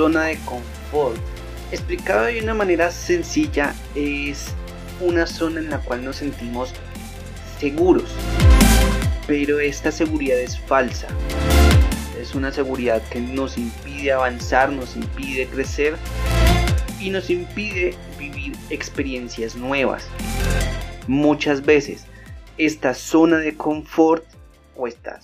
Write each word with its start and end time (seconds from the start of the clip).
zona 0.00 0.22
de 0.22 0.38
confort. 0.46 1.20
Explicado 1.72 2.24
de 2.24 2.40
una 2.40 2.54
manera 2.54 2.90
sencilla, 2.90 3.74
es 3.94 4.46
una 4.98 5.26
zona 5.26 5.60
en 5.60 5.68
la 5.68 5.78
cual 5.80 6.02
nos 6.02 6.16
sentimos 6.16 6.72
seguros. 7.58 8.10
Pero 9.26 9.60
esta 9.60 9.92
seguridad 9.92 10.38
es 10.38 10.58
falsa. 10.58 11.06
Es 12.18 12.34
una 12.34 12.50
seguridad 12.50 13.06
que 13.10 13.20
nos 13.20 13.58
impide 13.58 14.12
avanzar, 14.12 14.72
nos 14.72 14.96
impide 14.96 15.46
crecer 15.48 15.96
y 16.98 17.10
nos 17.10 17.28
impide 17.28 17.94
vivir 18.18 18.54
experiencias 18.70 19.54
nuevas. 19.54 20.08
Muchas 21.08 21.66
veces 21.66 22.06
esta 22.56 22.94
zona 22.94 23.36
de 23.36 23.54
confort 23.54 24.24
o 24.76 24.86
esta 24.86 25.20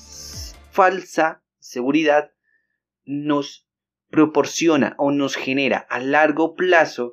falsa 0.70 1.42
seguridad 1.60 2.30
nos 3.06 3.65
proporciona 4.16 4.94
o 4.96 5.12
nos 5.12 5.36
genera 5.36 5.76
a 5.90 6.00
largo 6.00 6.54
plazo 6.54 7.12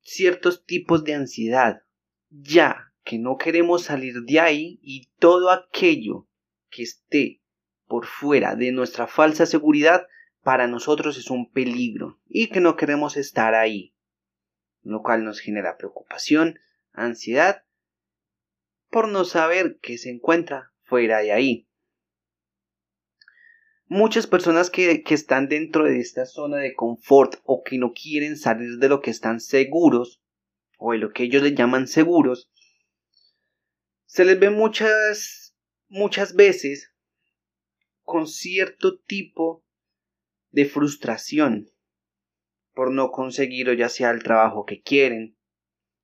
ciertos 0.00 0.64
tipos 0.64 1.02
de 1.02 1.14
ansiedad, 1.14 1.82
ya 2.30 2.92
que 3.02 3.18
no 3.18 3.36
queremos 3.36 3.82
salir 3.82 4.14
de 4.22 4.38
ahí 4.38 4.78
y 4.80 5.10
todo 5.18 5.50
aquello 5.50 6.28
que 6.70 6.84
esté 6.84 7.42
por 7.88 8.06
fuera 8.06 8.54
de 8.54 8.70
nuestra 8.70 9.08
falsa 9.08 9.44
seguridad 9.44 10.06
para 10.44 10.68
nosotros 10.68 11.18
es 11.18 11.30
un 11.30 11.50
peligro 11.50 12.20
y 12.28 12.46
que 12.50 12.60
no 12.60 12.76
queremos 12.76 13.16
estar 13.16 13.56
ahí, 13.56 13.92
lo 14.84 15.02
cual 15.02 15.24
nos 15.24 15.40
genera 15.40 15.76
preocupación, 15.76 16.60
ansiedad, 16.92 17.64
por 18.88 19.08
no 19.08 19.24
saber 19.24 19.80
qué 19.82 19.98
se 19.98 20.10
encuentra 20.10 20.70
fuera 20.84 21.18
de 21.18 21.32
ahí. 21.32 21.65
Muchas 23.88 24.26
personas 24.26 24.68
que, 24.68 25.02
que 25.04 25.14
están 25.14 25.48
dentro 25.48 25.84
de 25.84 26.00
esta 26.00 26.26
zona 26.26 26.56
de 26.56 26.74
confort 26.74 27.36
o 27.44 27.62
que 27.62 27.78
no 27.78 27.92
quieren 27.92 28.36
salir 28.36 28.78
de 28.78 28.88
lo 28.88 29.00
que 29.00 29.10
están 29.10 29.38
seguros 29.38 30.20
o 30.78 30.92
de 30.92 30.98
lo 30.98 31.12
que 31.12 31.22
ellos 31.22 31.42
le 31.42 31.54
llaman 31.54 31.86
seguros, 31.86 32.50
se 34.06 34.24
les 34.24 34.40
ve 34.40 34.50
muchas, 34.50 35.56
muchas 35.88 36.34
veces 36.34 36.92
con 38.02 38.26
cierto 38.26 38.98
tipo 38.98 39.64
de 40.50 40.64
frustración 40.64 41.70
por 42.72 42.90
no 42.90 43.10
conseguir 43.10 43.68
o 43.68 43.72
ya 43.72 43.88
sea 43.88 44.10
el 44.10 44.22
trabajo 44.22 44.64
que 44.64 44.82
quieren, 44.82 45.38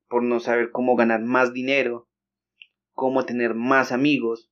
por 0.08 0.22
no 0.22 0.40
saber 0.40 0.70
cómo 0.70 0.94
ganar 0.94 1.22
más 1.22 1.52
dinero, 1.52 2.08
cómo 2.92 3.24
tener 3.24 3.54
más 3.54 3.92
amigos, 3.92 4.51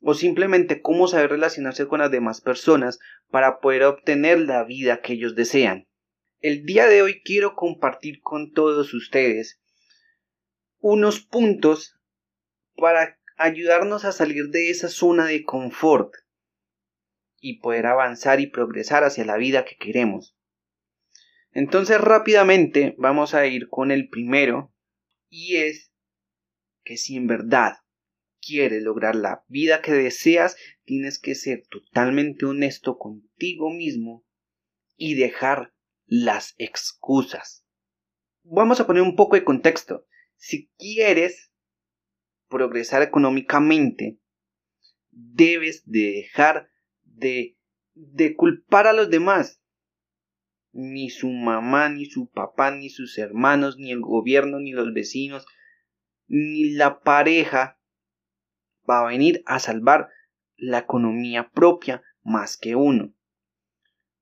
o 0.00 0.14
simplemente 0.14 0.80
cómo 0.80 1.08
saber 1.08 1.30
relacionarse 1.30 1.86
con 1.86 2.00
las 2.00 2.10
demás 2.10 2.40
personas 2.40 2.98
para 3.30 3.60
poder 3.60 3.84
obtener 3.84 4.40
la 4.40 4.64
vida 4.64 5.00
que 5.02 5.12
ellos 5.12 5.34
desean. 5.34 5.86
El 6.40 6.64
día 6.64 6.86
de 6.86 7.02
hoy 7.02 7.20
quiero 7.22 7.54
compartir 7.54 8.20
con 8.22 8.52
todos 8.52 8.94
ustedes 8.94 9.60
unos 10.78 11.20
puntos 11.20 12.00
para 12.76 13.18
ayudarnos 13.36 14.04
a 14.04 14.12
salir 14.12 14.48
de 14.48 14.70
esa 14.70 14.88
zona 14.88 15.26
de 15.26 15.44
confort 15.44 16.14
y 17.38 17.58
poder 17.60 17.86
avanzar 17.86 18.40
y 18.40 18.46
progresar 18.46 19.04
hacia 19.04 19.24
la 19.24 19.36
vida 19.36 19.64
que 19.64 19.76
queremos. 19.76 20.34
Entonces 21.52 22.00
rápidamente 22.00 22.94
vamos 22.98 23.34
a 23.34 23.46
ir 23.46 23.68
con 23.68 23.90
el 23.90 24.08
primero 24.08 24.72
y 25.28 25.56
es 25.56 25.92
que 26.84 26.96
si 26.96 27.16
en 27.16 27.26
verdad 27.26 27.78
quieres 28.40 28.82
lograr 28.82 29.14
la 29.14 29.44
vida 29.48 29.82
que 29.82 29.92
deseas, 29.92 30.56
tienes 30.84 31.18
que 31.18 31.34
ser 31.34 31.62
totalmente 31.68 32.46
honesto 32.46 32.98
contigo 32.98 33.70
mismo 33.70 34.26
y 34.96 35.14
dejar 35.14 35.72
las 36.06 36.54
excusas. 36.58 37.64
Vamos 38.42 38.80
a 38.80 38.86
poner 38.86 39.02
un 39.02 39.16
poco 39.16 39.36
de 39.36 39.44
contexto. 39.44 40.06
Si 40.36 40.70
quieres 40.78 41.52
progresar 42.48 43.02
económicamente, 43.02 44.18
debes 45.10 45.84
de 45.86 46.12
dejar 46.12 46.70
de, 47.02 47.56
de 47.94 48.34
culpar 48.34 48.86
a 48.86 48.92
los 48.92 49.10
demás. 49.10 49.62
Ni 50.72 51.10
su 51.10 51.28
mamá, 51.28 51.88
ni 51.88 52.06
su 52.06 52.30
papá, 52.30 52.70
ni 52.70 52.90
sus 52.90 53.18
hermanos, 53.18 53.76
ni 53.76 53.90
el 53.90 54.00
gobierno, 54.00 54.60
ni 54.60 54.72
los 54.72 54.92
vecinos, 54.94 55.46
ni 56.26 56.70
la 56.70 57.00
pareja 57.00 57.79
va 58.90 59.00
a 59.00 59.08
venir 59.08 59.42
a 59.46 59.60
salvar 59.60 60.08
la 60.56 60.78
economía 60.78 61.50
propia 61.54 62.02
más 62.22 62.56
que 62.56 62.74
uno. 62.74 63.14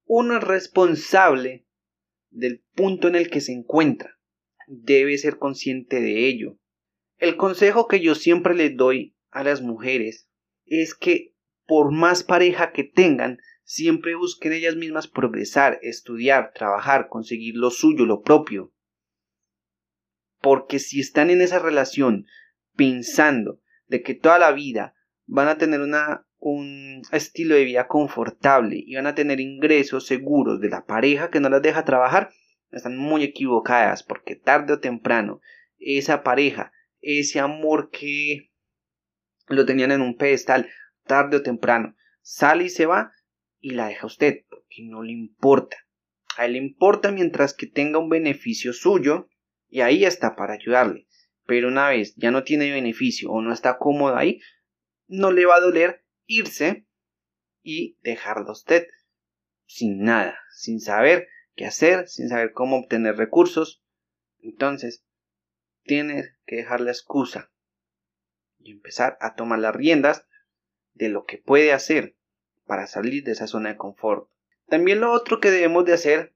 Uno 0.04 0.36
es 0.36 0.44
responsable 0.44 1.66
del 2.30 2.62
punto 2.74 3.08
en 3.08 3.14
el 3.14 3.30
que 3.30 3.40
se 3.40 3.52
encuentra. 3.52 4.18
Debe 4.66 5.16
ser 5.18 5.38
consciente 5.38 6.00
de 6.00 6.28
ello. 6.28 6.58
El 7.16 7.36
consejo 7.36 7.88
que 7.88 8.00
yo 8.00 8.14
siempre 8.14 8.54
les 8.54 8.76
doy 8.76 9.16
a 9.30 9.42
las 9.42 9.62
mujeres 9.62 10.28
es 10.66 10.94
que 10.94 11.34
por 11.66 11.92
más 11.92 12.24
pareja 12.24 12.72
que 12.72 12.82
tengan, 12.82 13.38
siempre 13.62 14.14
busquen 14.14 14.54
ellas 14.54 14.74
mismas 14.74 15.06
progresar, 15.06 15.78
estudiar, 15.82 16.52
trabajar, 16.54 17.08
conseguir 17.08 17.56
lo 17.56 17.70
suyo, 17.70 18.06
lo 18.06 18.22
propio. 18.22 18.72
Porque 20.40 20.78
si 20.78 21.00
están 21.00 21.28
en 21.28 21.42
esa 21.42 21.58
relación 21.58 22.24
pensando 22.74 23.60
de 23.88 24.02
que 24.02 24.14
toda 24.14 24.38
la 24.38 24.52
vida 24.52 24.94
van 25.26 25.48
a 25.48 25.58
tener 25.58 25.80
una, 25.80 26.26
un 26.38 27.02
estilo 27.12 27.54
de 27.54 27.64
vida 27.64 27.88
confortable 27.88 28.76
y 28.78 28.94
van 28.94 29.06
a 29.06 29.14
tener 29.14 29.40
ingresos 29.40 30.06
seguros 30.06 30.60
de 30.60 30.68
la 30.68 30.84
pareja 30.84 31.30
que 31.30 31.40
no 31.40 31.48
las 31.48 31.62
deja 31.62 31.84
trabajar, 31.84 32.30
están 32.70 32.96
muy 32.96 33.24
equivocadas 33.24 34.02
porque 34.02 34.36
tarde 34.36 34.74
o 34.74 34.80
temprano 34.80 35.40
esa 35.78 36.22
pareja, 36.22 36.72
ese 37.00 37.40
amor 37.40 37.90
que 37.90 38.50
lo 39.46 39.64
tenían 39.64 39.92
en 39.92 40.02
un 40.02 40.16
pedestal, 40.16 40.68
tarde 41.04 41.38
o 41.38 41.42
temprano, 41.42 41.94
sale 42.20 42.64
y 42.64 42.68
se 42.68 42.86
va 42.86 43.12
y 43.60 43.70
la 43.70 43.88
deja 43.88 44.06
usted 44.06 44.44
porque 44.48 44.82
no 44.82 45.02
le 45.02 45.12
importa. 45.12 45.76
A 46.36 46.46
él 46.46 46.52
le 46.52 46.58
importa 46.58 47.10
mientras 47.10 47.54
que 47.54 47.66
tenga 47.66 47.98
un 47.98 48.08
beneficio 48.08 48.72
suyo 48.72 49.28
y 49.68 49.80
ahí 49.80 50.04
está 50.04 50.36
para 50.36 50.54
ayudarle 50.54 51.07
pero 51.48 51.68
una 51.68 51.88
vez 51.88 52.14
ya 52.16 52.30
no 52.30 52.44
tiene 52.44 52.70
beneficio 52.70 53.30
o 53.30 53.40
no 53.40 53.54
está 53.54 53.78
cómodo 53.78 54.16
ahí, 54.16 54.42
no 55.06 55.32
le 55.32 55.46
va 55.46 55.56
a 55.56 55.60
doler 55.60 56.04
irse 56.26 56.86
y 57.62 57.96
dejarlo 58.02 58.52
usted 58.52 58.86
sin 59.64 60.02
nada, 60.02 60.38
sin 60.52 60.78
saber 60.78 61.26
qué 61.56 61.64
hacer, 61.64 62.06
sin 62.06 62.28
saber 62.28 62.52
cómo 62.52 62.76
obtener 62.76 63.16
recursos. 63.16 63.82
Entonces, 64.40 65.06
tiene 65.84 66.36
que 66.44 66.56
dejar 66.56 66.82
la 66.82 66.90
excusa 66.90 67.50
y 68.58 68.72
empezar 68.72 69.16
a 69.22 69.34
tomar 69.34 69.60
las 69.60 69.74
riendas 69.74 70.26
de 70.92 71.08
lo 71.08 71.24
que 71.24 71.38
puede 71.38 71.72
hacer 71.72 72.14
para 72.66 72.86
salir 72.86 73.24
de 73.24 73.32
esa 73.32 73.46
zona 73.46 73.70
de 73.70 73.78
confort. 73.78 74.28
También 74.66 75.00
lo 75.00 75.12
otro 75.12 75.40
que 75.40 75.50
debemos 75.50 75.86
de 75.86 75.94
hacer 75.94 76.34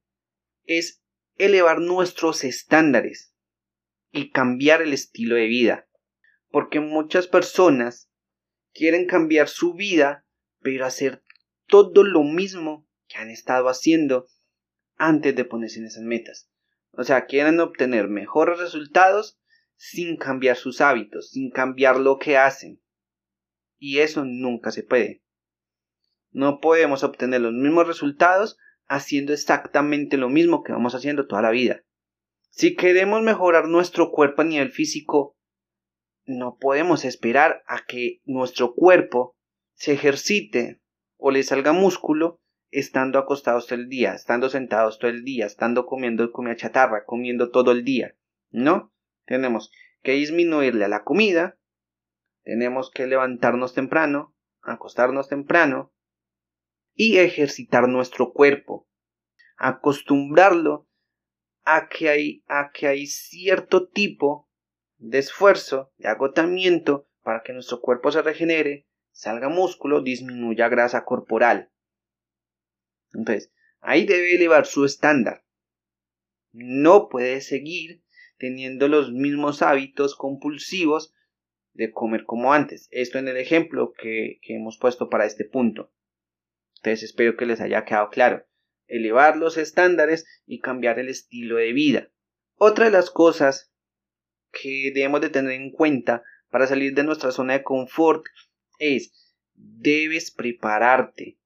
es 0.65 1.03
elevar 1.37 1.81
nuestros 1.81 2.45
estándares 2.45 3.32
y 4.13 4.31
cambiar 4.31 4.83
el 4.83 4.93
estilo 4.93 5.35
de 5.35 5.47
vida. 5.47 5.89
Porque 6.51 6.81
muchas 6.81 7.27
personas 7.27 8.11
quieren 8.73 9.07
cambiar 9.07 9.49
su 9.49 9.75
vida, 9.75 10.27
pero 10.61 10.85
hacer 10.85 11.25
todo 11.67 12.05
lo 12.05 12.23
mismo 12.23 12.87
que 13.09 13.17
han 13.19 13.31
estado 13.31 13.69
haciendo 13.69 14.29
antes 14.97 15.35
de 15.35 15.45
ponerse 15.45 15.81
en 15.81 15.87
esas 15.87 16.05
metas. 16.05 16.51
O 16.93 17.05
sea, 17.05 17.25
quieren 17.25 17.59
obtener 17.59 18.09
mejores 18.09 18.59
resultados 18.59 19.41
sin 19.77 20.17
cambiar 20.17 20.57
sus 20.57 20.81
hábitos, 20.81 21.31
sin 21.31 21.51
cambiar 21.51 21.99
lo 21.99 22.19
que 22.19 22.37
hacen. 22.37 22.83
Y 23.79 23.99
eso 23.99 24.25
nunca 24.25 24.71
se 24.71 24.83
puede. 24.83 25.25
No 26.31 26.61
podemos 26.61 27.03
obtener 27.03 27.41
los 27.41 27.53
mismos 27.53 27.87
resultados 27.87 28.59
haciendo 28.87 29.33
exactamente 29.33 30.17
lo 30.19 30.29
mismo 30.29 30.63
que 30.63 30.73
vamos 30.73 30.95
haciendo 30.95 31.27
toda 31.27 31.43
la 31.43 31.51
vida. 31.51 31.83
Si 32.55 32.77
queremos 32.77 33.23
mejorar 33.23 33.67
nuestro 33.67 34.11
cuerpo 34.11 34.43
a 34.43 34.45
nivel 34.45 34.71
físico, 34.71 35.39
no 36.27 36.59
podemos 36.61 37.07
esperar 37.07 37.63
a 37.67 37.87
que 37.87 38.21
nuestro 38.27 38.75
cuerpo 38.75 39.39
se 39.73 39.95
ejercite 39.95 40.83
o 41.17 41.31
le 41.31 41.45
salga 41.45 41.73
músculo 41.73 42.43
estando 42.71 43.19
acostados 43.19 43.67
todo 43.67 43.79
el 43.79 43.89
día, 43.89 44.13
estando 44.13 44.51
sentados 44.51 44.99
todo 44.99 45.11
el 45.11 45.25
día, 45.25 45.47
estando 45.47 45.87
comiendo 45.87 46.31
comida 46.31 46.55
chatarra, 46.55 47.07
comiendo 47.07 47.51
todo 47.51 47.73
el 47.73 47.85
día. 47.85 48.17
No, 48.51 48.93
tenemos 49.25 49.73
que 50.03 50.13
disminuirle 50.13 50.85
a 50.85 50.89
la 50.89 51.05
comida, 51.05 51.59
tenemos 52.43 52.91
que 52.91 53.07
levantarnos 53.07 53.73
temprano, 53.73 54.37
acostarnos 54.61 55.31
temprano 55.31 55.95
y 56.95 57.17
ejercitar 57.17 57.89
nuestro 57.89 58.35
cuerpo, 58.35 58.87
acostumbrarlo 59.57 60.87
a 61.65 61.89
que 61.89 62.09
hay, 62.09 62.45
a 62.47 62.71
que 62.73 62.87
hay 62.87 63.07
cierto 63.07 63.89
tipo 63.89 64.49
de 64.99 65.19
esfuerzo, 65.19 65.93
de 65.99 66.09
agotamiento, 66.09 67.09
para 67.23 67.43
que 67.43 67.53
nuestro 67.53 67.81
cuerpo 67.81 68.11
se 68.13 68.23
regenere, 68.23 68.87
salga 69.11 69.49
músculo, 69.49 70.03
disminuya 70.03 70.69
grasa 70.69 71.05
corporal. 71.05 71.71
Entonces, 73.13 73.53
Ahí 73.83 74.07
debe 74.07 74.37
elevar 74.37 74.65
su 74.65 74.85
estándar. 74.85 75.45
No 76.53 77.09
puede 77.09 77.41
seguir 77.41 78.05
teniendo 78.39 78.87
los 78.87 79.13
mismos 79.13 79.61
hábitos 79.61 80.15
compulsivos 80.15 81.13
de 81.73 81.91
comer 81.91 82.25
como 82.25 82.53
antes. 82.53 82.89
Esto 82.93 83.19
en 83.19 83.27
el 83.27 83.37
ejemplo 83.37 83.93
que, 83.93 84.39
que 84.43 84.55
hemos 84.55 84.79
puesto 84.79 85.11
para 85.11 85.27
este 85.27 85.45
punto. 85.45 85.93
Entonces 86.77 87.03
espero 87.03 87.37
que 87.37 87.47
les 87.47 87.61
haya 87.61 87.85
quedado 87.85 88.09
claro. 88.11 88.47
Elevar 88.93 89.37
los 89.37 89.57
estándares 89.57 90.27
y 90.45 90.61
cambiar 90.61 90.99
el 90.99 91.09
estilo 91.09 91.57
de 91.57 91.73
vida. 91.73 92.09
Otra 92.57 92.85
de 92.85 92.91
las 92.91 93.11
cosas 93.11 93.73
que 94.53 94.93
debemos 94.95 95.23
de 95.23 95.31
tener 95.31 95.53
en 95.53 95.71
cuenta 95.71 96.23
para 96.51 96.67
salir 96.67 96.95
de 96.95 97.03
nuestra 97.03 97.33
zona 97.33 97.55
de 97.55 97.63
confort 97.63 98.27
es 98.79 99.35
debes 99.55 100.31
prepararte, 100.31 101.39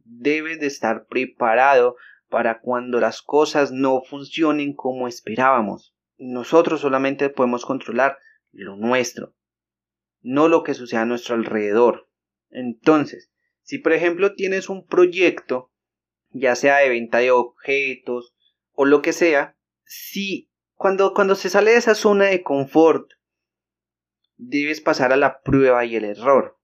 debes 0.00 0.58
de 0.58 0.66
estar 0.66 1.06
preparado 1.06 1.96
para 2.28 2.60
cuando 2.60 2.98
las 2.98 3.22
cosas 3.22 3.70
no 3.70 4.02
funcionen 4.02 4.74
como 4.74 5.06
esperábamos. 5.06 5.94
Nosotros 6.16 6.80
solamente 6.80 7.30
podemos 7.30 7.64
controlar 7.64 8.18
lo 8.50 8.74
nuestro, 8.74 9.36
no 10.20 10.48
lo 10.48 10.64
que 10.64 10.74
sucede 10.74 11.00
a 11.00 11.06
nuestro 11.06 11.36
alrededor. 11.36 12.08
Entonces, 12.50 13.30
si 13.62 13.78
por 13.78 13.92
ejemplo 13.92 14.34
tienes 14.34 14.68
un 14.68 14.84
proyecto, 14.84 15.70
ya 16.30 16.54
sea 16.54 16.78
de 16.78 16.88
venta 16.88 17.18
de 17.18 17.30
objetos 17.30 18.34
o 18.72 18.84
lo 18.84 19.02
que 19.02 19.12
sea, 19.12 19.56
si 19.84 20.50
cuando, 20.74 21.14
cuando 21.14 21.34
se 21.34 21.50
sale 21.50 21.72
de 21.72 21.78
esa 21.78 21.94
zona 21.94 22.26
de 22.26 22.42
confort, 22.42 23.10
debes 24.36 24.80
pasar 24.80 25.12
a 25.12 25.16
la 25.16 25.40
prueba 25.40 25.84
y 25.84 25.96
el 25.96 26.04
error. 26.04 26.58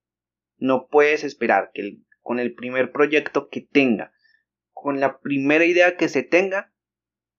No 0.56 0.86
puedes 0.88 1.24
esperar 1.24 1.70
que 1.74 1.98
con 2.20 2.38
el 2.38 2.54
primer 2.54 2.92
proyecto 2.92 3.48
que 3.48 3.60
tenga, 3.60 4.12
con 4.72 5.00
la 5.00 5.18
primera 5.20 5.64
idea 5.64 5.96
que 5.96 6.08
se 6.08 6.22
tenga, 6.22 6.72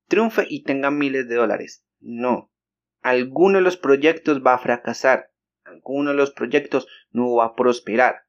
triunfe 0.07 0.45
y 0.49 0.63
tenga 0.63 0.91
miles 0.91 1.27
de 1.29 1.35
dólares. 1.35 1.85
No. 1.99 2.51
Alguno 3.01 3.59
de 3.59 3.63
los 3.63 3.77
proyectos 3.77 4.43
va 4.45 4.55
a 4.55 4.59
fracasar. 4.59 5.31
Alguno 5.63 6.11
de 6.11 6.17
los 6.17 6.31
proyectos 6.31 6.87
no 7.11 7.35
va 7.35 7.45
a 7.45 7.55
prosperar. 7.55 8.25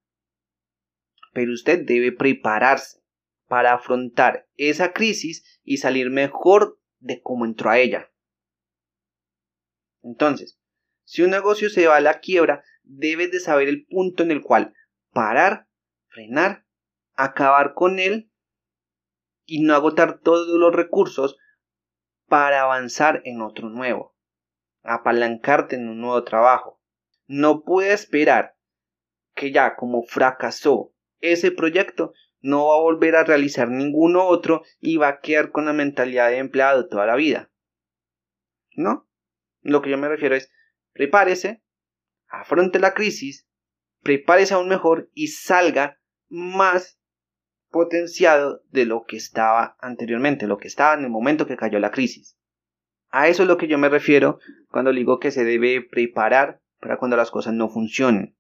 Pero 1.32 1.52
usted 1.52 1.84
debe 1.84 2.12
prepararse 2.12 3.00
para 3.46 3.74
afrontar 3.74 4.48
esa 4.56 4.92
crisis 4.92 5.60
y 5.62 5.78
salir 5.78 6.10
mejor 6.10 6.80
de 6.98 7.20
cómo 7.22 7.44
entró 7.44 7.70
a 7.70 7.78
ella. 7.78 8.10
Entonces, 10.02 10.58
si 11.04 11.22
un 11.22 11.30
negocio 11.30 11.70
se 11.70 11.86
va 11.86 11.96
a 11.96 12.00
la 12.00 12.20
quiebra, 12.20 12.64
debes 12.82 13.30
de 13.30 13.40
saber 13.40 13.68
el 13.68 13.86
punto 13.86 14.22
en 14.22 14.30
el 14.30 14.42
cual 14.42 14.74
parar, 15.12 15.68
frenar, 16.08 16.66
acabar 17.14 17.74
con 17.74 17.98
él 17.98 18.30
y 19.44 19.62
no 19.62 19.74
agotar 19.74 20.20
todos 20.20 20.48
los 20.58 20.74
recursos 20.74 21.38
para 22.26 22.62
avanzar 22.62 23.22
en 23.24 23.40
otro 23.40 23.68
nuevo, 23.68 24.16
apalancarte 24.82 25.76
en 25.76 25.88
un 25.88 26.00
nuevo 26.00 26.22
trabajo. 26.24 26.80
No 27.26 27.62
puedes 27.62 28.00
esperar 28.00 28.56
que 29.34 29.52
ya 29.52 29.76
como 29.76 30.02
fracasó 30.02 30.92
ese 31.20 31.50
proyecto, 31.50 32.12
no 32.46 32.68
va 32.68 32.76
a 32.76 32.80
volver 32.80 33.16
a 33.16 33.24
realizar 33.24 33.68
ninguno 33.68 34.24
otro 34.24 34.62
y 34.80 34.98
va 34.98 35.08
a 35.08 35.20
quedar 35.20 35.50
con 35.50 35.66
la 35.66 35.72
mentalidad 35.72 36.30
de 36.30 36.38
empleado 36.38 36.88
toda 36.88 37.04
la 37.04 37.16
vida. 37.16 37.50
¿No? 38.76 39.08
Lo 39.62 39.82
que 39.82 39.90
yo 39.90 39.98
me 39.98 40.08
refiero 40.08 40.36
es 40.36 40.52
prepárese, 40.92 41.64
afronte 42.28 42.78
la 42.78 42.94
crisis, 42.94 43.48
prepárese 44.02 44.54
aún 44.54 44.68
mejor 44.68 45.10
y 45.12 45.28
salga 45.28 45.98
más 46.28 47.00
potenciado 47.70 48.62
de 48.70 48.86
lo 48.86 49.04
que 49.06 49.16
estaba 49.16 49.76
anteriormente, 49.80 50.46
lo 50.46 50.58
que 50.58 50.68
estaba 50.68 50.94
en 50.94 51.02
el 51.02 51.10
momento 51.10 51.48
que 51.48 51.56
cayó 51.56 51.80
la 51.80 51.90
crisis. 51.90 52.38
A 53.08 53.26
eso 53.26 53.42
es 53.42 53.48
lo 53.48 53.56
que 53.56 53.66
yo 53.66 53.76
me 53.76 53.88
refiero 53.88 54.38
cuando 54.70 54.92
digo 54.92 55.18
que 55.18 55.32
se 55.32 55.44
debe 55.44 55.82
preparar 55.82 56.62
para 56.80 56.96
cuando 56.96 57.16
las 57.16 57.32
cosas 57.32 57.54
no 57.54 57.68
funcionen. 57.68 58.36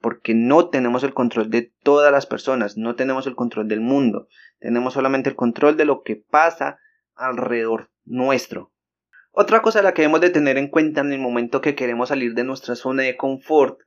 Porque 0.00 0.34
no 0.34 0.68
tenemos 0.68 1.02
el 1.02 1.14
control 1.14 1.50
de 1.50 1.72
todas 1.82 2.12
las 2.12 2.26
personas, 2.26 2.76
no 2.76 2.94
tenemos 2.94 3.26
el 3.26 3.34
control 3.34 3.68
del 3.68 3.80
mundo, 3.80 4.28
tenemos 4.60 4.94
solamente 4.94 5.30
el 5.30 5.36
control 5.36 5.76
de 5.76 5.84
lo 5.84 6.02
que 6.02 6.16
pasa 6.16 6.78
alrededor 7.14 7.90
nuestro. 8.04 8.72
Otra 9.32 9.62
cosa 9.62 9.82
la 9.82 9.94
que 9.94 10.02
debemos 10.02 10.20
de 10.20 10.30
tener 10.30 10.56
en 10.58 10.68
cuenta 10.68 11.00
en 11.00 11.12
el 11.12 11.20
momento 11.20 11.60
que 11.60 11.74
queremos 11.74 12.08
salir 12.08 12.34
de 12.34 12.44
nuestra 12.44 12.74
zona 12.74 13.04
de 13.04 13.16
confort 13.16 13.80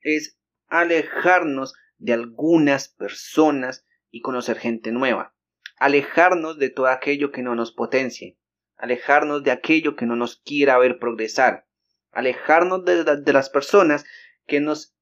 es 0.00 0.38
alejarnos 0.68 1.74
de 1.98 2.12
algunas 2.12 2.88
personas 2.88 3.86
y 4.10 4.20
conocer 4.20 4.58
gente 4.58 4.92
nueva. 4.92 5.34
Alejarnos 5.78 6.58
de 6.58 6.70
todo 6.70 6.86
aquello 6.86 7.32
que 7.32 7.42
no 7.42 7.54
nos 7.54 7.72
potencie. 7.72 8.38
Alejarnos 8.76 9.42
de 9.42 9.50
aquello 9.50 9.96
que 9.96 10.06
no 10.06 10.16
nos 10.16 10.36
quiera 10.36 10.78
ver 10.78 10.98
progresar. 10.98 11.66
Alejarnos 12.12 12.84
de 12.84 13.32
las 13.32 13.50
personas 13.50 14.06
que 14.46 14.60
nos 14.60 14.95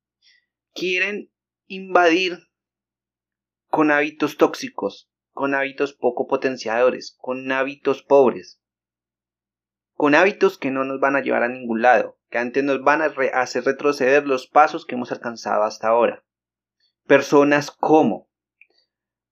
quieren 0.74 1.30
invadir 1.66 2.38
con 3.68 3.90
hábitos 3.90 4.36
tóxicos, 4.36 5.10
con 5.32 5.54
hábitos 5.54 5.94
poco 5.94 6.26
potenciadores, 6.26 7.16
con 7.18 7.50
hábitos 7.50 8.02
pobres 8.02 8.60
con 9.94 10.14
hábitos 10.14 10.58
que 10.58 10.70
no 10.70 10.84
nos 10.84 11.00
van 11.00 11.16
a 11.16 11.22
llevar 11.22 11.44
a 11.44 11.48
ningún 11.48 11.80
lado, 11.80 12.18
que 12.28 12.38
antes 12.38 12.64
nos 12.64 12.82
van 12.82 13.00
a 13.00 13.14
hacer 13.34 13.64
retroceder 13.64 14.26
los 14.26 14.48
pasos 14.48 14.86
que 14.86 14.96
hemos 14.96 15.12
alcanzado 15.12 15.62
hasta 15.62 15.88
ahora. 15.88 16.24
Personas 17.06 17.70
como 17.70 18.28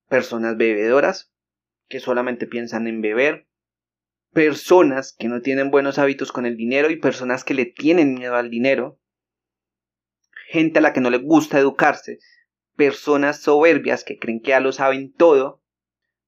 personas 0.08 0.56
bebedoras, 0.56 1.32
que 1.88 2.00
solamente 2.00 2.46
piensan 2.46 2.86
en 2.86 3.02
beber, 3.02 3.48
personas 4.32 5.14
que 5.18 5.28
no 5.28 5.42
tienen 5.42 5.70
buenos 5.70 5.98
hábitos 5.98 6.32
con 6.32 6.46
el 6.46 6.56
dinero 6.56 6.90
y 6.90 6.96
personas 6.96 7.44
que 7.44 7.54
le 7.54 7.66
tienen 7.66 8.14
miedo 8.14 8.36
al 8.36 8.50
dinero, 8.50 8.98
gente 10.52 10.78
a 10.78 10.82
la 10.82 10.92
que 10.92 11.00
no 11.00 11.08
le 11.08 11.18
gusta 11.18 11.58
educarse, 11.58 12.18
personas 12.76 13.40
soberbias 13.40 14.04
que 14.04 14.18
creen 14.18 14.40
que 14.40 14.50
ya 14.50 14.60
lo 14.60 14.72
saben 14.72 15.12
todo, 15.12 15.62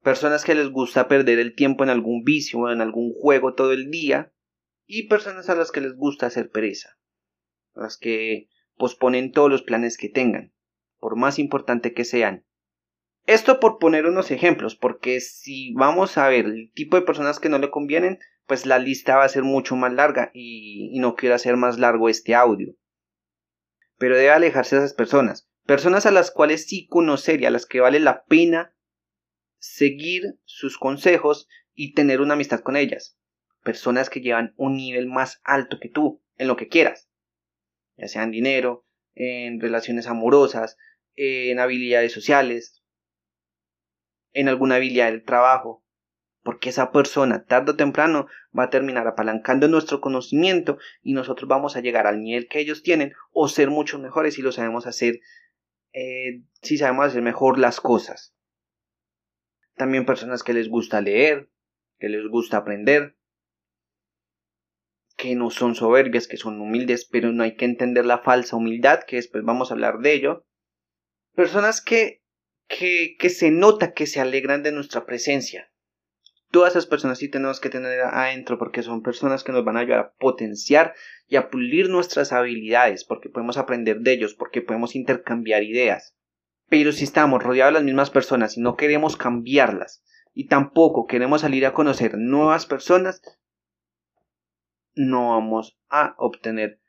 personas 0.02 0.44
que 0.44 0.54
les 0.54 0.70
gusta 0.70 1.08
perder 1.08 1.38
el 1.38 1.54
tiempo 1.54 1.84
en 1.84 1.90
algún 1.90 2.25
vicio 2.25 2.60
o 2.60 2.70
en 2.70 2.80
algún 2.80 3.12
juego 3.12 3.54
todo 3.54 3.72
el 3.72 3.90
día, 3.90 4.32
y 4.87 5.08
personas 5.08 5.48
a 5.50 5.54
las 5.54 5.70
que 5.70 5.82
les 5.82 5.94
gusta 5.94 6.26
hacer 6.26 6.50
pereza, 6.50 6.98
las 7.75 7.98
que 7.98 8.48
posponen 8.76 9.30
todos 9.30 9.50
los 9.50 9.62
planes 9.62 9.98
que 9.98 10.08
tengan, 10.08 10.54
por 10.98 11.16
más 11.16 11.38
importante 11.38 11.92
que 11.92 12.04
sean. 12.04 12.46
Esto 13.26 13.60
por 13.60 13.78
poner 13.78 14.06
unos 14.06 14.30
ejemplos, 14.30 14.75
porque 14.75 15.20
si 15.20 15.72
vamos 15.75 16.18
a 16.18 16.28
ver 16.28 16.46
el 16.46 16.70
tipo 16.75 16.96
de 16.96 17.02
personas 17.02 17.40
que 17.40 17.48
no 17.48 17.58
le 17.58 17.70
convienen, 17.70 18.18
pues 18.46 18.66
la 18.66 18.78
lista 18.78 19.16
va 19.16 19.25
a 19.25 19.28
ser 19.28 19.42
mucho 19.42 19.76
más 19.76 19.92
larga 19.92 20.30
y, 20.34 20.90
y 20.92 20.98
no 20.98 21.14
quiero 21.14 21.34
hacer 21.34 21.56
más 21.56 21.78
largo 21.78 22.08
este 22.08 22.34
audio. 22.34 22.75
Pero 24.04 24.18
debe 24.18 24.32
alejarse 24.32 24.76
de 24.76 24.82
esas 24.82 24.92
personas, 24.92 25.49
personas 25.64 26.04
a 26.04 26.11
las 26.11 26.30
cuales 26.30 26.66
sí 26.66 26.87
conocer 26.88 27.40
y 27.40 27.46
a 27.46 27.50
las 27.50 27.64
que 27.64 27.80
vale 27.80 28.00
la 28.00 28.26
pena 28.26 28.76
seguir 29.56 30.38
sus 30.44 30.76
consejos 30.76 31.49
y 31.73 31.94
tener 31.94 32.20
una 32.20 32.34
amistad 32.34 32.61
con 32.61 32.76
ellas. 32.76 33.18
Personas 33.62 34.11
que 34.11 34.20
llevan 34.20 34.52
un 34.58 34.76
nivel 34.76 35.06
más 35.06 35.40
alto 35.42 35.78
que 35.80 35.88
tú 35.88 36.23
en 36.37 36.49
lo 36.49 36.56
que 36.56 36.68
quieras, 36.68 37.08
ya 37.96 38.06
sea 38.08 38.25
en 38.25 38.30
dinero, 38.30 38.87
en 39.14 39.58
relaciones 39.58 40.06
amorosas, 40.06 40.76
en 41.14 41.58
habilidades 41.58 42.12
sociales, 42.12 42.84
en 44.32 44.50
alguna 44.50 44.75
habilidad 44.75 45.06
del 45.06 45.25
trabajo, 45.25 45.82
porque 46.44 46.68
esa 46.68 46.92
persona 46.92 47.44
tarde 47.44 47.72
o 47.72 47.76
temprano 47.76 48.28
va 48.56 48.64
a 48.64 48.70
terminar 48.70 49.08
apalancando 49.08 49.66
nuestro 49.66 50.00
conocimiento 50.00 50.78
y 51.02 51.14
nosotros 51.14 51.48
vamos 51.48 51.74
a 51.74 51.80
llegar 51.80 52.06
al 52.06 52.20
nivel 52.20 52.46
que 52.46 52.60
ellos 52.60 52.84
tienen 52.84 53.12
o 53.32 53.48
ser 53.48 53.70
mucho 53.70 53.98
mejores 53.98 54.34
si 54.34 54.42
lo 54.42 54.52
sabemos 54.52 54.86
hacer, 54.86 55.18
eh, 55.92 56.42
si 56.62 56.78
sabemos 56.78 57.06
hacer 57.06 57.22
mejor 57.22 57.58
las 57.58 57.80
cosas 57.80 58.34
también 59.76 60.06
personas 60.06 60.42
que 60.42 60.52
les 60.52 60.68
gusta 60.68 61.00
leer, 61.00 61.50
que 61.98 62.08
les 62.08 62.26
gusta 62.28 62.58
aprender, 62.58 63.16
que 65.16 65.34
no 65.34 65.50
son 65.50 65.74
soberbias, 65.74 66.26
que 66.26 66.36
son 66.36 66.60
humildes, 66.60 67.06
pero 67.10 67.32
no 67.32 67.42
hay 67.42 67.56
que 67.56 67.64
entender 67.64 68.04
la 68.04 68.18
falsa 68.18 68.56
humildad, 68.56 69.00
que 69.06 69.16
después 69.16 69.44
vamos 69.44 69.70
a 69.70 69.74
hablar 69.74 69.98
de 69.98 70.12
ello. 70.12 70.46
Personas 71.34 71.80
que, 71.80 72.22
que, 72.68 73.16
que 73.18 73.30
se 73.30 73.50
nota 73.50 73.92
que 73.92 74.06
se 74.06 74.20
alegran 74.20 74.62
de 74.62 74.72
nuestra 74.72 75.06
presencia. 75.06 75.70
Todas 76.54 76.75
esas 76.75 76.87
personas 76.87 77.18
sí 77.18 77.28
tenemos 77.28 77.58
que 77.58 77.68
tener 77.68 78.00
adentro 78.02 78.61
porque 78.61 78.84
son 78.84 79.02
personas 79.02 79.42
que 79.42 79.50
nos 79.50 79.64
van 79.64 79.76
a 79.76 79.80
ayudar 79.80 79.99
a 79.99 80.12
potenciar 80.12 80.94
y 81.26 81.34
a 81.34 81.50
pulir 81.50 81.90
nuestras 81.90 82.32
habilidades, 82.32 83.04
porque 83.04 83.28
podemos 83.28 83.58
aprender 83.58 84.02
de 84.02 84.12
ellos, 84.12 84.34
porque 84.34 84.62
podemos 84.62 84.94
intercambiar 84.94 85.64
ideas. 85.64 86.16
Pero 86.68 86.92
si 86.92 87.02
estamos 87.02 87.42
rodeados 87.42 87.73
de 87.73 87.80
las 87.80 87.84
mismas 87.84 88.11
personas 88.11 88.56
y 88.56 88.61
no 88.61 88.76
queremos 88.76 89.16
cambiarlas 89.16 90.04
y 90.32 90.46
tampoco 90.46 91.08
queremos 91.08 91.40
salir 91.40 91.66
a 91.66 91.73
conocer 91.73 92.16
nuevas 92.18 92.66
personas, 92.66 93.20
no 94.94 95.30
vamos 95.30 95.76
a 95.88 96.14
obtener 96.18 96.80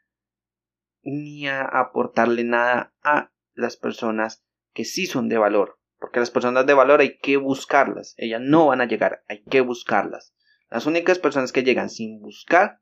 ni 1.01 1.47
a 1.47 1.63
aportarle 1.63 2.43
nada 2.43 2.93
a 3.01 3.31
las 3.55 3.77
personas 3.77 4.45
que 4.75 4.85
sí 4.85 5.07
son 5.07 5.27
de 5.27 5.39
valor. 5.39 5.79
Porque 5.99 6.19
las 6.19 6.31
personas 6.31 6.65
de 6.65 6.73
valor 6.73 6.99
hay 6.99 7.17
que 7.17 7.37
buscarlas. 7.37 8.13
Ellas 8.17 8.41
no 8.43 8.67
van 8.67 8.81
a 8.81 8.85
llegar, 8.85 9.23
hay 9.27 9.43
que 9.43 9.61
buscarlas. 9.61 10.33
Las 10.69 10.85
únicas 10.85 11.19
personas 11.19 11.51
que 11.51 11.63
llegan 11.63 11.89
sin 11.89 12.19
buscar, 12.19 12.81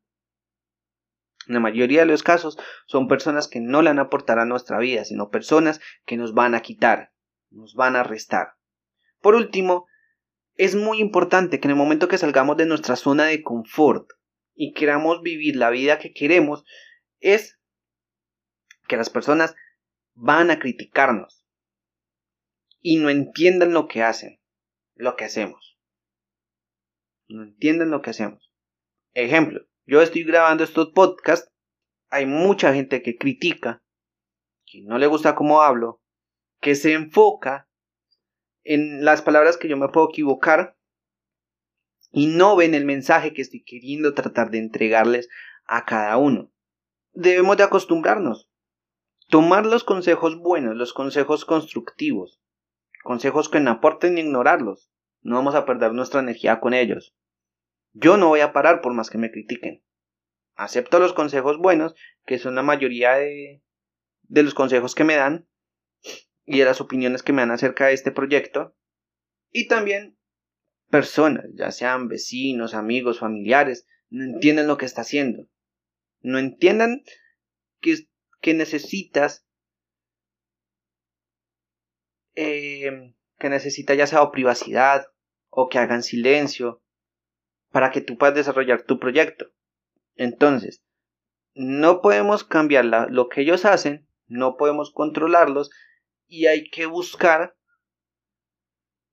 en 1.47 1.55
la 1.55 1.59
mayoría 1.59 2.01
de 2.01 2.05
los 2.05 2.23
casos, 2.23 2.57
son 2.87 3.07
personas 3.07 3.47
que 3.47 3.59
no 3.59 3.81
le 3.81 3.89
van 3.89 3.99
a 3.99 4.03
aportar 4.03 4.39
a 4.39 4.45
nuestra 4.45 4.79
vida, 4.79 5.03
sino 5.03 5.29
personas 5.29 5.81
que 6.05 6.17
nos 6.17 6.33
van 6.33 6.55
a 6.55 6.61
quitar, 6.61 7.11
nos 7.49 7.75
van 7.75 7.95
a 7.95 8.03
restar. 8.03 8.55
Por 9.19 9.35
último, 9.35 9.85
es 10.55 10.75
muy 10.75 10.99
importante 10.99 11.59
que 11.59 11.67
en 11.67 11.71
el 11.71 11.77
momento 11.77 12.07
que 12.07 12.17
salgamos 12.17 12.57
de 12.57 12.65
nuestra 12.65 12.95
zona 12.95 13.25
de 13.25 13.43
confort 13.43 14.09
y 14.55 14.73
queramos 14.73 15.21
vivir 15.21 15.55
la 15.55 15.69
vida 15.69 15.99
que 15.99 16.13
queremos, 16.13 16.63
es 17.19 17.59
que 18.87 18.97
las 18.97 19.09
personas 19.09 19.55
van 20.13 20.51
a 20.51 20.59
criticarnos 20.59 21.42
y 22.83 22.97
no 22.97 23.09
entiendan 23.09 23.73
lo 23.73 23.87
que 23.87 24.03
hacen, 24.03 24.39
lo 24.93 25.15
que 25.15 25.23
hacemos. 25.23 25.79
No 27.27 27.41
entienden 27.43 27.89
lo 27.89 28.01
que 28.01 28.11
hacemos. 28.11 28.53
Ejemplo, 29.13 29.65
yo 29.85 30.01
estoy 30.01 30.23
grabando 30.23 30.63
estos 30.63 30.91
podcasts, 30.91 31.49
hay 32.09 32.25
mucha 32.25 32.73
gente 32.73 33.01
que 33.01 33.17
critica, 33.17 33.81
que 34.65 34.81
no 34.81 34.97
le 34.97 35.07
gusta 35.07 35.33
cómo 35.33 35.61
hablo, 35.61 36.01
que 36.59 36.75
se 36.75 36.93
enfoca 36.93 37.69
en 38.63 39.03
las 39.03 39.21
palabras 39.21 39.57
que 39.57 39.69
yo 39.69 39.77
me 39.77 39.87
puedo 39.87 40.09
equivocar 40.09 40.77
y 42.11 42.27
no 42.27 42.55
ven 42.55 42.75
el 42.75 42.85
mensaje 42.85 43.33
que 43.33 43.41
estoy 43.41 43.63
queriendo 43.63 44.13
tratar 44.13 44.51
de 44.51 44.59
entregarles 44.59 45.29
a 45.65 45.85
cada 45.85 46.17
uno. 46.17 46.51
Debemos 47.13 47.55
de 47.57 47.63
acostumbrarnos. 47.63 48.49
Tomar 49.29 49.65
los 49.65 49.85
consejos 49.85 50.37
buenos, 50.37 50.75
los 50.75 50.93
consejos 50.93 51.45
constructivos, 51.45 52.42
consejos 53.03 53.49
que 53.49 53.59
no 53.59 53.71
aporten 53.71 54.15
ni 54.15 54.21
ignorarlos. 54.21 54.89
No 55.21 55.35
vamos 55.35 55.55
a 55.55 55.65
perder 55.65 55.93
nuestra 55.93 56.19
energía 56.19 56.59
con 56.59 56.73
ellos. 56.73 57.15
Yo 57.93 58.17
no 58.17 58.29
voy 58.29 58.39
a 58.39 58.53
parar 58.53 58.81
por 58.81 58.93
más 58.93 59.09
que 59.09 59.17
me 59.17 59.31
critiquen. 59.31 59.83
Acepto 60.55 60.99
los 60.99 61.13
consejos 61.13 61.57
buenos, 61.57 61.95
que 62.25 62.39
son 62.39 62.55
la 62.55 62.63
mayoría 62.63 63.13
de, 63.13 63.61
de 64.23 64.43
los 64.43 64.53
consejos 64.53 64.95
que 64.95 65.03
me 65.03 65.15
dan, 65.15 65.47
y 66.45 66.59
de 66.59 66.65
las 66.65 66.81
opiniones 66.81 67.23
que 67.23 67.33
me 67.33 67.41
dan 67.41 67.51
acerca 67.51 67.87
de 67.87 67.93
este 67.93 68.11
proyecto. 68.11 68.75
Y 69.51 69.67
también 69.67 70.17
personas, 70.89 71.45
ya 71.53 71.71
sean 71.71 72.07
vecinos, 72.07 72.73
amigos, 72.73 73.19
familiares, 73.19 73.87
no 74.09 74.23
entienden 74.23 74.67
lo 74.67 74.77
que 74.77 74.85
está 74.85 75.01
haciendo. 75.01 75.47
No 76.21 76.37
entiendan 76.37 77.03
que, 77.79 78.07
que 78.41 78.53
necesitas 78.53 79.45
eh, 82.35 83.13
que 83.37 83.49
necesita 83.49 83.93
ya 83.93 84.07
sea 84.07 84.31
privacidad 84.31 85.05
o 85.49 85.69
que 85.69 85.79
hagan 85.79 86.03
silencio 86.03 86.81
para 87.71 87.91
que 87.91 88.01
tú 88.01 88.17
puedas 88.17 88.35
desarrollar 88.35 88.83
tu 88.83 88.99
proyecto. 88.99 89.47
Entonces, 90.15 90.83
no 91.55 92.01
podemos 92.01 92.43
cambiar 92.43 92.85
lo 92.85 93.29
que 93.29 93.41
ellos 93.41 93.65
hacen, 93.65 94.07
no 94.27 94.57
podemos 94.57 94.91
controlarlos 94.91 95.69
y 96.27 96.47
hay 96.47 96.69
que 96.69 96.85
buscar 96.85 97.55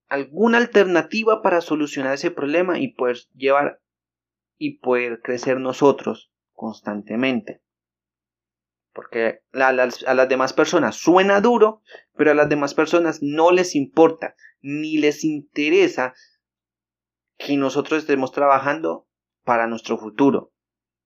alguna 0.08 0.58
alternativa 0.58 1.42
para 1.42 1.60
solucionar 1.60 2.14
ese 2.14 2.30
problema 2.30 2.78
y 2.78 2.94
poder 2.94 3.18
llevar 3.34 3.80
y 4.58 4.78
poder 4.78 5.20
crecer 5.22 5.58
nosotros 5.60 6.32
constantemente. 6.52 7.62
Porque 9.00 9.40
a 9.54 9.72
las, 9.72 10.28
demás 10.28 10.52
personas 10.52 10.96
suena 10.96 11.40
duro, 11.40 11.80
pero 12.14 12.32
a 12.32 12.34
las 12.34 12.50
demás 12.50 12.74
personas 12.74 13.20
no 13.22 13.50
les 13.50 13.74
importa, 13.74 14.34
ni 14.60 14.98
les 14.98 15.24
interesa 15.24 16.12
que 17.38 17.56
nosotros 17.56 18.00
estemos 18.00 18.30
trabajando 18.30 19.08
para 19.42 19.66
nuestro 19.66 19.96
futuro. 19.96 20.52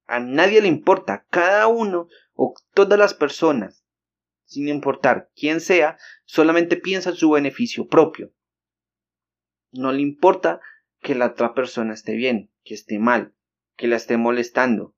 A 0.07 0.19
nadie 0.19 0.61
le 0.61 0.67
importa, 0.67 1.25
cada 1.31 1.69
uno 1.69 2.09
o 2.35 2.55
todas 2.75 2.99
las 2.99 3.15
personas 3.15 3.85
sin 4.45 4.69
importar 4.69 5.31
quién 5.35 5.61
sea, 5.61 5.99
solamente 6.25 6.77
piensa 6.77 7.11
en 7.11 7.17
su 7.17 7.31
beneficio 7.31 7.89
propio. 7.89 8.33
No 9.73 9.93
le 9.93 10.03
importa 10.03 10.61
que 11.01 11.15
la 11.15 11.27
otra 11.27 11.55
persona 11.55 11.95
esté 11.95 12.15
bien, 12.15 12.51
que 12.63 12.75
esté 12.75 12.99
mal, 12.99 13.35
que 13.77 13.89
la 13.89 13.97
esté 13.97 14.17
molestando. 14.17 14.95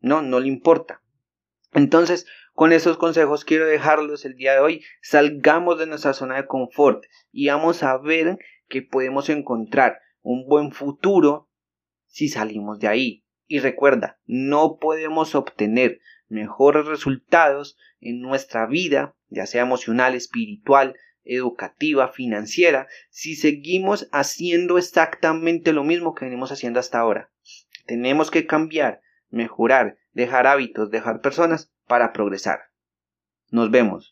No, 0.00 0.22
no 0.22 0.40
le 0.40 0.48
importa. 0.48 1.01
Entonces, 1.72 2.26
con 2.54 2.72
esos 2.72 2.98
consejos 2.98 3.44
quiero 3.44 3.66
dejarlos 3.66 4.24
el 4.24 4.34
día 4.34 4.52
de 4.52 4.60
hoy. 4.60 4.84
Salgamos 5.00 5.78
de 5.78 5.86
nuestra 5.86 6.12
zona 6.12 6.36
de 6.36 6.46
confort 6.46 7.04
y 7.30 7.48
vamos 7.48 7.82
a 7.82 7.96
ver 7.98 8.38
que 8.68 8.82
podemos 8.82 9.28
encontrar 9.30 9.98
un 10.20 10.46
buen 10.46 10.72
futuro 10.72 11.48
si 12.06 12.28
salimos 12.28 12.78
de 12.78 12.88
ahí. 12.88 13.24
Y 13.46 13.60
recuerda, 13.60 14.20
no 14.26 14.78
podemos 14.78 15.34
obtener 15.34 16.00
mejores 16.28 16.86
resultados 16.86 17.76
en 18.00 18.20
nuestra 18.20 18.66
vida, 18.66 19.16
ya 19.28 19.46
sea 19.46 19.62
emocional, 19.62 20.14
espiritual, 20.14 20.96
educativa, 21.24 22.08
financiera, 22.08 22.88
si 23.10 23.34
seguimos 23.34 24.08
haciendo 24.12 24.78
exactamente 24.78 25.72
lo 25.72 25.84
mismo 25.84 26.14
que 26.14 26.24
venimos 26.24 26.50
haciendo 26.50 26.80
hasta 26.80 26.98
ahora. 26.98 27.30
Tenemos 27.86 28.30
que 28.30 28.46
cambiar, 28.46 29.02
mejorar, 29.30 29.98
dejar 30.12 30.46
hábitos, 30.46 30.90
dejar 30.90 31.20
personas 31.20 31.70
para 31.86 32.12
progresar. 32.12 32.70
Nos 33.50 33.70
vemos. 33.70 34.10